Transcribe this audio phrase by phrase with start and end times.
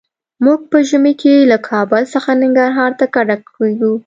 [0.45, 3.93] موږ په ژمي کې له کابل څخه ننګرهار ته کډه کيږو.